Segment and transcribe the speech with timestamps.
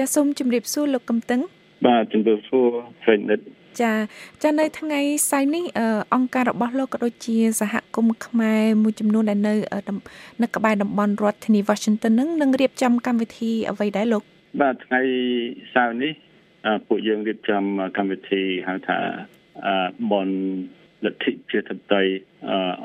[0.00, 1.40] ចាសូមជម្រាបសួរលោកកំតឹង
[1.86, 2.66] បាទជំរាបសួរ
[3.02, 3.40] ស្រីនិត
[3.80, 3.92] ចា
[4.42, 5.64] ចានៅថ្ងៃសៅរ៍នេះ
[6.14, 9.54] អង្គការរបស់លោកក៏ដូចជាសហគមន៍ខ្មែរមួយចំនួនដែលនៅ
[10.42, 14.22] នៅក្បែរតំបន់រដ្ឋធានី Washington នឹងនឹងរៀបចំកម្មវិធីអ្វីដែរលោក
[14.60, 15.00] បាទថ្ងៃ
[15.74, 16.12] សៅរ៍នេះ
[16.86, 17.62] ពួកយើងរៀបចំ
[17.96, 18.98] កម្មវិធីហៅថា
[20.12, 20.28] បន
[21.04, 22.12] លទ្ធិជាធិបតេយ្យ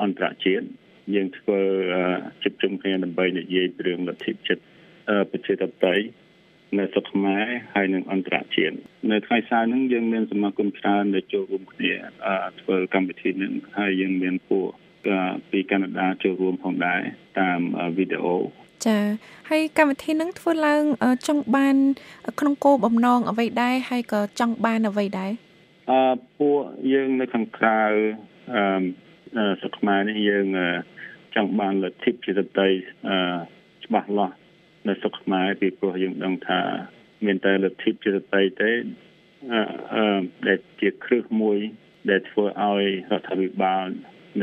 [0.02, 0.66] អន្តរជាតិ
[1.14, 1.60] យើងធ្វើ
[2.42, 4.62] ជិបជុំគ្នាដើម្បីនិយាយពីរឿងលទ្ធិចិត្ត
[5.30, 6.04] ប្រជាធិបតេយ្យ
[6.78, 7.44] នៅស្រុកខ្មែរ
[7.74, 8.76] ហើយនិងអន្តរជាតិ
[9.10, 11.92] នៅថ្ងៃសៅរ៍ហ្នឹងយើងមានសមាគមច្រើនដែលចូលរួមគ្នា
[12.60, 14.68] ធ្វើកម្មវិធីហ្នឹងហើយយើងមានពួក
[15.50, 17.00] ពីកាណាដាចូលរួមផងដែរ
[17.40, 17.60] តាម
[17.96, 18.36] វីដេអូ
[18.86, 18.98] ចា
[19.50, 20.82] ហើយកម្មវិធីនឹងធ្វើឡើង
[21.26, 21.76] ចង់បាន
[22.40, 25.32] ក្នុងគោលបំណងអ្វីដែរហើយក៏ចង់បានអ្វីដែរ
[25.90, 26.58] អឺពួក
[26.92, 27.82] យើងនៅខាងក្រៅ
[28.54, 30.46] អឺស្រុកខ្មែរនេះយើង
[31.34, 33.16] ចង់បានលទ្ធិប្រជាធិបតេយ្យអឺ
[33.84, 34.34] ច្បាស់លាស់
[34.88, 36.60] នៅស្រុកខ្មែរពីព្រោះយើងដឹងថា
[37.24, 38.72] មានតែលទ្ធិប្រជាធិបតេយ្យទេ
[39.94, 41.58] អឺដែលជាគ្រឹះមួយ
[42.10, 43.86] ដែលធ្វើឲ្យរដ្ឋាភិបាល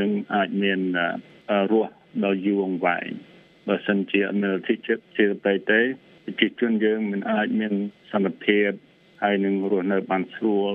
[0.00, 0.80] នឹងអាចមាន
[1.72, 1.92] រស់
[2.24, 3.08] ដល់យូរអង្វែង
[3.68, 4.74] បើសិនជាអនុលទ្ធិ
[5.16, 5.80] ជាបេទេ
[6.24, 7.72] ប្រជាជនយើងមិនអាចមាន
[8.12, 8.70] សមត្ថភាព
[9.22, 10.72] ហើយនឹងរស់នៅបានស្រួល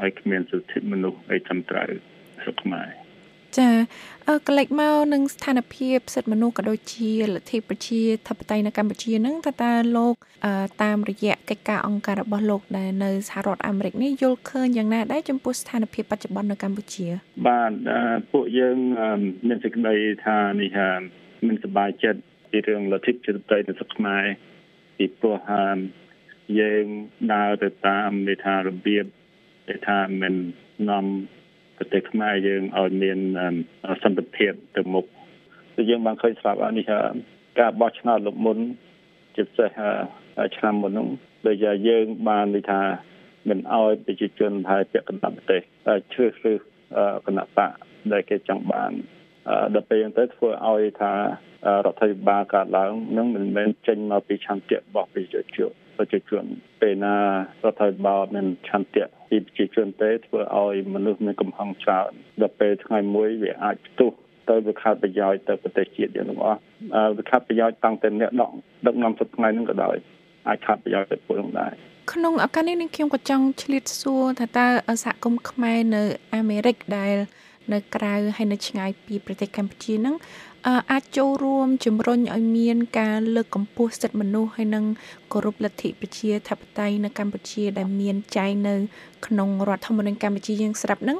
[0.00, 1.90] ហើយគ្មានសិទ្ធិមនុស្សអីត្រឹមត្រូវ
[2.42, 3.01] ស្រុកខ្មែរ
[3.58, 3.68] ចា
[4.28, 10.14] អឺកលិចមកនឹងស្ថានភាពសិទ្ធិមនុស្សក៏ដូចជាលទ្ធិប្រជាធិបតេយ្យនៅកម្ពុជានឹងតើតើលោក
[10.82, 17.06] តាមរយៈកិច្ចការអង្គការរបស់លោកដែលនៅសហរដ្ឋអាមេរិកនេះយល់ឃើញយ៉ាងណាដែរចំពោះស្ថានភាពបច្ចុប្បន្ននៅកម្ពុជា
[17.46, 17.72] បាទ
[18.32, 18.78] ពួកយើង
[19.48, 20.78] មានសេចក្តីថានេះ
[21.46, 24.24] មិនសប្បាយចិត្តពីរឿងលទ្ធិប្រជាធិបតេយ្យនៅស្រុកខ្មែរ
[24.96, 25.38] ពីព្រោះ
[26.60, 26.84] យើង
[27.32, 29.06] ដើរទៅតាមនៃថារបៀប
[29.68, 30.34] ដែលថាមិន
[30.90, 31.06] នាំ
[31.82, 33.18] ប្រទេសខ្មែរយើងឲ្យមាន
[34.02, 35.04] សន្តិភាពទៅមុខ
[35.74, 36.84] គឺយើងបានឃើញស្រាប់នេះ
[37.60, 38.58] ការបោះឆ្នោតលោកមុន
[39.36, 39.70] ជាពិសេស
[40.56, 41.08] ឆ្នាំមុននោះ
[41.46, 41.56] ដូច
[41.88, 42.80] យើងបាននិយាយថា
[43.48, 45.60] មិនអោយប្រជាជនហើយពាក់កណ្ដាលប្រទេស
[46.12, 46.60] ជ្រើសរើស
[47.26, 47.70] គណៈបក
[48.12, 48.92] ដែលគេចង់បាន
[49.74, 56.44] ដល់ពេលហ្នឹងទៅធ្វើឲ្យថារដ្ឋាភិបាលកើតឡើងនឹងមិនមែនចេញមកពីឆន្ទៈរបស់ប្រជាជនប្រជាជន
[56.82, 57.22] ពេលណារ
[57.72, 62.10] ដ្ឋាភិបាលមានឆន្ទៈពីប្រជាជនទេធ្វើឲ្យមនុស្សមានកំហឹងច្រើន
[62.40, 64.12] ដល់ពេលថ្ងៃមួយវាអាចផ្ទុះ
[64.48, 66.60] ទៅវាខាត់ប្រយោជន៍ទៅប្រទេសជាតិយើងទាំងអស់
[67.16, 68.50] វាខាត់ប្រយោជន៍តាំងតែអ្នកដក
[68.86, 69.96] ដឹកនាំសប្តាហ៍ហ្នឹងក៏ដោយ
[70.48, 71.72] អាចខាត់ប្រយោជន៍ទៅពួកនោះដែរ
[72.12, 74.66] ក្នុងឱកាសនេះនឹងខ្ញុំក៏ចង់ឆ្លៀតសួរថាតើ
[75.04, 76.02] សហគមន៍ខ្មែរនៅ
[76.34, 77.14] អាមេរិកដែល
[77.72, 80.16] នៅក្រៅហើយនៅឆ្ងាយពីប្រទេសកម្ពុជានឹង
[80.92, 84.84] អាចចូលរួមជំរុញឲ្យមានការលើកកម្ពស់សិទ្ធិមនុស្សហើយនិង
[85.32, 88.74] គោរពលទ្ធិប្រជាធិបតេយ្យនៅកម្ពុជាដែលមានចែងនៅ
[89.26, 91.18] ក្នុងរដ្ឋធម្មនុញ្ញកម្ពុជាយើងស្រាប់នឹង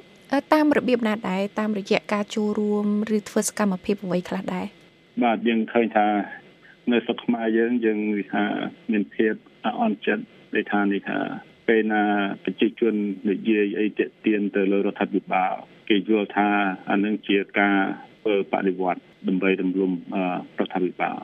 [0.52, 2.86] តាមរបៀបណាដែរតាមរយៈការចូលរួម
[3.16, 4.66] ឬធ្វើសកម្មភាពអ្វីខ្លះដែរ
[5.22, 6.06] បាទយើងឃើញថា
[6.92, 8.44] នៅស្រុកខ្មែរយើងយើងនិយាយថា
[8.92, 9.32] មានភាព
[9.82, 10.24] អន់ចិត្ត
[10.54, 11.18] ដែលថានេះថា
[11.68, 12.02] ពេលណា
[12.44, 12.94] ប្រជាជន
[13.30, 15.52] និយាយអីទាក់ទាញទៅលើរដ្ឋាភិបាល
[15.88, 16.48] គេយល់ថា
[16.90, 17.78] អានឹងជាការ
[18.20, 19.92] ធ្វើបដិវត្តដើម្បីរំលំ
[20.58, 21.18] រដ្ឋាភិបាល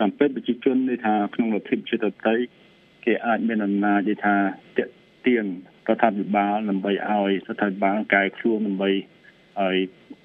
[0.00, 2.34] តាមពិតប្រជាជននេះថាក្នុងលទ្ធិជាតិតៃ
[3.04, 4.36] គេអាចមានអំណាចថា
[4.78, 4.92] តាក់
[5.26, 5.44] ទាញ
[5.88, 8.90] រដ្ឋាភិបាលដើម្បីឲ្យរដ្ឋាភិបាលកែខ្លួនដើម្បី
[9.60, 9.76] ឲ្យ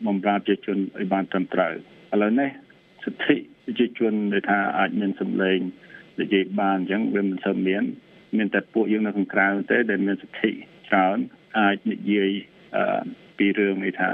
[0.06, 1.74] បំរើប្រជាជនឲ្យបានត្រឹមត្រូវ
[2.14, 2.50] ឥឡូវនេះ
[3.04, 5.60] សិទ្ធិប្រជាជនដែលថាអាចមានសម្លេង
[6.20, 7.84] និយាយបានអញ្ចឹងវាមិនសូវមាន
[8.38, 10.52] មានតែពួកយើងនៅខាងក្រៅទេដែលមានសិទ្ធិ
[10.88, 11.18] ច្រើន
[11.60, 12.32] អាចនិយាយ
[13.38, 14.12] ពីរឿងនេះថា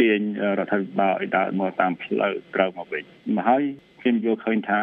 [0.00, 0.20] ទាញ
[0.58, 3.04] រដ្ឋាភិបាលឲ្យដើរមកតាមផ្លូវត្រូវមកវិញ
[3.36, 3.62] មកហើយ
[4.00, 4.80] ខ្ញុំយល់ឃើញថា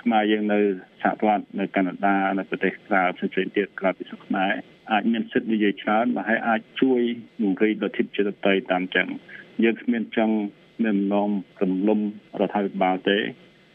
[0.00, 0.60] ខ្មែរយើងនៅ
[1.02, 4.52] សហរដ្ឋនៅកាណាដានៅប្រទេសក្រៅផ្សេងៗទៀតក្រៅពីស្រុកខ្មែរ
[4.92, 7.00] អាចមានសិទ្ធិនិយាយច្រើនមកហើយអាចជួយ
[7.42, 9.08] បង្រីលទ្ធិជាតិតៃតាមចឹង
[9.64, 10.36] យើងគ្មានចង់
[10.82, 11.30] មាននំ
[11.62, 12.00] រំលំ
[12.40, 13.18] រដ្ឋាភិបាលទេ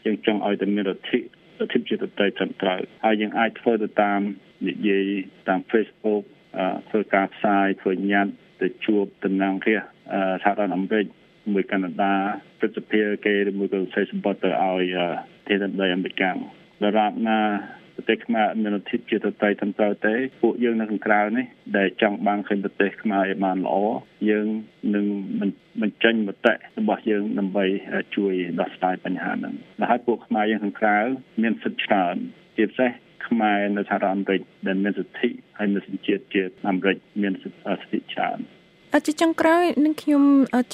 [0.04, 1.18] យើងចង់ឲ្យតែមានលទ្ធិ
[1.60, 4.20] លទ្ធិជាតិតៃត្រឹមត្រូវហើយយើងអាចធ្វើទៅតាម
[4.68, 5.08] និយាយ
[5.48, 6.22] តាម Facebook
[6.88, 8.32] ធ្វើការផ្សាយធ្វើញត្តិ
[8.62, 9.90] ទៅជួបតំណាងរាស្ត្រ
[10.42, 11.06] សហរដ្ឋអាមេរិក
[11.52, 12.14] មួយកាណាដា
[12.58, 14.84] ព្រឹទ្ធសភាគេឬមួយក៏សេចសម្បត្តិទៅឲ្យ
[15.46, 16.24] ទីដីអាមេរិក
[16.82, 17.40] ដរាបណា
[17.94, 21.46] ប្រទេសខ្មែរមានលទ្ធិជាតតៃត្រឹមត្រូវទេពួកយើងនៅខាងក្រៅនេះ
[21.76, 23.76] ដែលចង់បានឃើញប្រទេសខ្មែរឲ្យបានល្អ
[24.30, 24.46] យើង
[24.94, 25.06] នឹង
[25.82, 27.64] បញ្ចេញមតិរបស់យើងដើម្បី
[28.16, 29.54] ជួយដោះស្រាយបញ្ហាហ្នឹង
[29.90, 30.98] ហើយពួកខ្មែរយើងខាងក្រៅ
[31.42, 32.16] មានសិទ្ធិច្រើន
[32.56, 32.90] ជាពិសេស
[33.28, 38.38] ខ្មែរនៅសហរដ្ឋអាមេរិកដែលមានសិទ្ធិហើយមានសញ្ជាតិជាអាមេរិកមានសិទ្ធិច្រើន
[39.06, 40.22] ជាចុងក្រោយនឹងខ្ញុំ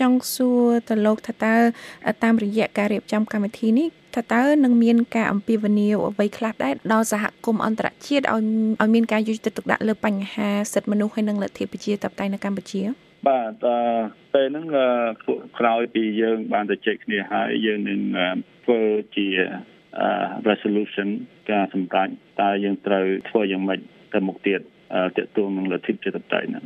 [0.00, 1.54] ចង់សួរទៅលោកថាតើ
[2.24, 8.42] តាមរយៈការរៀបចំកម្មវិធីនេះ ថាតើនឹងមានការអំពាវនាវអ្វីខ្លះដែរដល់សហគមន៍អន្តរជាតិឲ្យ
[8.80, 12.82] ឲ្យមានការយកចិត្តទុកដាក់លើបញ្ហាសិទ្ធិមនុស្សហើយនិងលទ្ធិប្រជាធិបតេយ្យនៅកម្ពុជា
[13.28, 13.66] បាទ
[14.34, 14.66] ពេលហ្នឹង
[15.26, 18.00] ពួកក្រោយពីយើង បានទៅជែកគ្នាហើយយើងនឹង
[18.64, 18.80] ធ្វើ
[19.16, 19.26] ជា
[20.48, 21.08] resolution
[21.50, 22.08] ការសម្រេច
[22.42, 23.80] តើយើងត្រូវធ្វើយ៉ាងម៉េច
[24.14, 26.64] ទៅមុខទៀតតកតងនឹងលទ្ធិជាតិតៃហ្នឹង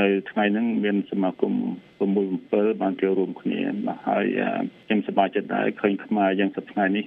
[0.00, 1.54] នៅថ្ងៃហ្នឹងមានសមាគម
[2.00, 2.02] 6
[2.42, 3.60] 7បានចូលរួមគ្នា
[4.08, 4.26] ហើយ
[4.86, 7.04] ខ្ញុំសប្បាយចិត្តដែរឃើញខ្មែរយ៉ាងសប្តាហ៍នេះ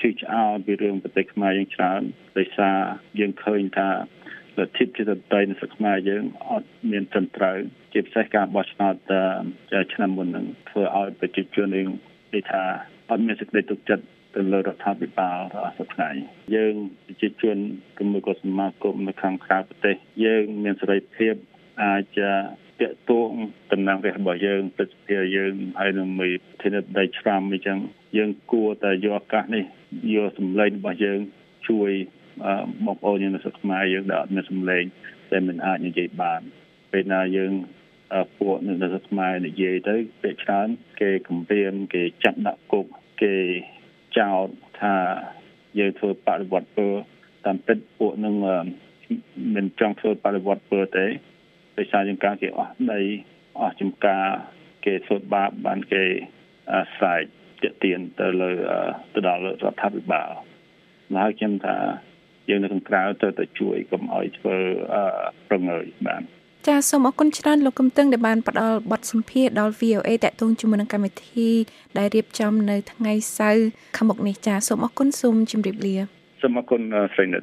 [0.00, 2.02] ឈឺឆ្អល់ពីរឿងប្រទេសខ្មែរយ៉ាងច្រើន
[2.38, 2.76] ដោយសារ
[3.18, 3.88] យើងឃើញថា
[4.58, 7.56] លទ្ធិជាតិតៃនៅស្រុកខ្មែរយើងអត់មានត្រឹមត្រូវ
[7.92, 8.94] ជាពិសេសការបោះឆ្នោត
[9.92, 11.88] ឆ្នាំមុនហ្នឹងធ្វើឲ្យប្រជាជនយើង
[12.34, 12.62] និយាយថា
[13.10, 14.04] អត់មានសេចក្តីទុកចិត្ត
[14.34, 16.18] ទៅលើរដ្ឋាភិបាលរបស់សប្តាហ៍
[16.54, 16.74] យើង
[17.06, 17.56] ប្រជាជន
[17.98, 21.34] ជាមួយក៏សមាគមនៅខាងក្រៅប្រទេសយើងមានសេរីភាព
[21.82, 22.18] អាច
[22.80, 23.30] តាក់ទង
[23.72, 26.32] តំណែងរបស់យើងពិតជាយើងហើយនឹងមាន
[26.62, 27.78] ធានាដីឆ្រាំអញ្ចឹង
[28.16, 29.64] យើងគួរតែយកឱកាសនេះ
[30.14, 31.20] យកសម្លេងរបស់យើង
[31.68, 31.90] ជួយ
[32.84, 34.84] បងប្អូនយើងនៅស្រុកខ្មែរយើងដែលអត់មានសម្លេង
[35.30, 36.40] តែមិនអាចនិយាយបាន
[36.92, 37.52] ពេលណាយើង
[38.38, 40.68] ពួកនៅស្រុកខ្មែរនិយាយទៅពេលច្រើន
[41.00, 42.86] គេគំរាមគេចាត់ដាក់គុក
[43.22, 43.34] គេ
[44.18, 44.46] ចោទ
[44.80, 44.96] ថា
[45.78, 46.88] យើងធ្វើបដិវត្តពើ
[47.44, 48.34] តាមពិតពួកនឹង
[49.54, 51.06] មិនចង់ធ្វើបដិវត្តពើទេ
[51.78, 53.00] ដោយសារជាការគេអស់ដី
[53.60, 54.26] អស់ចំការ
[54.84, 56.04] គេធ្វើបាបបានគេ
[56.96, 57.22] ស្រែក
[57.62, 58.50] ទាក់ទានទៅលើ
[59.14, 60.30] ទៅដល់រដ្ឋាភិបាល
[61.16, 61.76] ហើយខ្ញុំថា
[62.48, 64.56] យើងនៅខាងក្រៅទៅតែជួយកុំឲ្យធ្វើ
[65.48, 66.22] ប្រងើយបាន
[66.68, 71.48] ចាសូមអរគុណច្រើនលោកកឹមតឹងដែលបានផ្ដល់បទសម្ភាសដល់ VOA តាក់ទងជាមួយនឹងកម្មវិធី
[71.98, 75.96] ដែលរៀបចំនៅថ្ងៃសៅរ៍ខាងមុខនេះចាសូមអរគុណសូមជម្រាបលា
[76.42, 76.80] សូមអរគុណ
[77.14, 77.42] ស្រីនិត